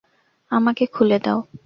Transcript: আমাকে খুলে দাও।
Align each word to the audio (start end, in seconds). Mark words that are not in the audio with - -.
আমাকে 0.51 0.83
খুলে 0.85 1.17
দাও। 1.19 1.39